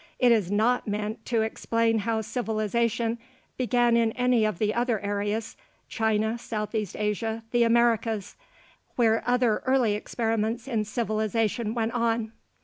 It 0.17 0.31
is 0.31 0.49
not 0.49 0.87
meant 0.87 1.27
to 1.27 1.43
explain 1.43 1.99
how 1.99 2.21
civilization 2.21 3.19
began 3.55 3.95
in 3.95 4.13
any 4.13 4.45
of 4.45 4.57
the 4.57 4.73
other 4.73 4.99
areas 4.99 5.55
China, 5.89 6.39
southeast 6.39 6.95
Asia, 6.97 7.43
the 7.51 7.61
Americas 7.61 8.35
where 8.95 9.21
other 9.27 9.59
early 9.67 9.93
experiments 9.93 10.67
in 10.67 10.85
civilization 10.85 11.75
went 11.75 11.91
on. 11.93 12.31